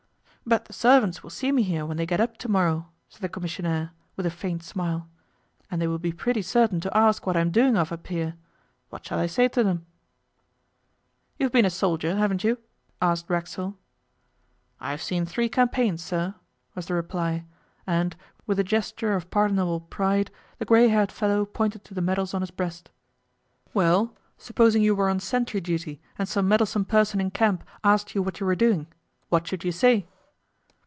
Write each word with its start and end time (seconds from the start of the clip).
'But 0.43 0.65
the 0.65 0.73
servants 0.73 1.21
will 1.21 1.29
see 1.29 1.51
me 1.51 1.61
here 1.61 1.85
when 1.85 1.97
they 1.97 2.05
get 2.07 2.19
up 2.19 2.35
to 2.39 2.49
morrow,' 2.49 2.87
said 3.07 3.21
the 3.21 3.29
commissionaire, 3.29 3.91
with 4.15 4.25
a 4.25 4.31
faint 4.31 4.63
smile, 4.63 5.07
'and 5.69 5.79
they 5.79 5.85
will 5.85 5.99
be 5.99 6.11
pretty 6.11 6.41
certain 6.41 6.79
to 6.81 6.97
ask 6.97 7.25
what 7.27 7.37
I'm 7.37 7.51
doing 7.51 7.77
of 7.77 7.91
up 7.91 8.07
here. 8.07 8.35
What 8.89 9.05
shall 9.05 9.19
I 9.19 9.27
say 9.27 9.47
to 9.49 9.61
'em?' 9.63 9.85
'You've 11.37 11.51
been 11.51 11.63
a 11.63 11.69
soldier, 11.69 12.15
haven't 12.17 12.43
you?' 12.43 12.57
asked 13.01 13.29
Racksole. 13.29 13.77
'I've 14.81 15.01
seen 15.01 15.27
three 15.27 15.47
campaigns, 15.47 16.03
sir,' 16.03 16.33
was 16.73 16.87
the 16.87 16.95
reply, 16.95 17.45
and, 17.85 18.15
with 18.47 18.57
a 18.59 18.63
gesture 18.63 19.13
of 19.13 19.29
pardonable 19.29 19.79
pride, 19.81 20.31
the 20.57 20.65
grey 20.65 20.87
haired 20.87 21.11
fellow 21.11 21.45
pointed 21.45 21.83
to 21.85 21.93
the 21.93 22.01
medals 22.01 22.33
on 22.33 22.41
his 22.41 22.51
breast. 22.51 22.89
'Well, 23.75 24.15
supposing 24.39 24.81
you 24.81 24.95
were 24.95 25.07
on 25.07 25.19
sentry 25.19 25.61
duty 25.61 26.01
and 26.17 26.27
some 26.27 26.47
meddlesome 26.47 26.85
person 26.85 27.21
in 27.21 27.29
camp 27.29 27.63
asked 27.83 28.15
you 28.15 28.23
what 28.23 28.39
you 28.39 28.47
were 28.47 28.55
doing 28.55 28.87
what 29.29 29.45
should 29.47 29.63
you 29.63 29.71
say? 29.71 30.07